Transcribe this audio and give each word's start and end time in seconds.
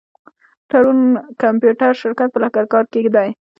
تړون 0.69 0.99
کمپيوټر 1.41 1.91
شرکت 2.01 2.29
په 2.31 2.39
لښکرګاه 2.43 2.71
ښار 2.71 2.85
کي 2.91 3.01
دی. 3.15 3.29